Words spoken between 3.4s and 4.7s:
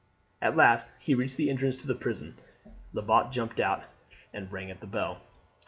out and